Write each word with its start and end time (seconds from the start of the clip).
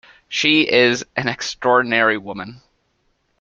She 0.27 0.63
is 0.67 1.05
an 1.15 1.27
extraordinary 1.27 2.17
woman. 2.17 2.61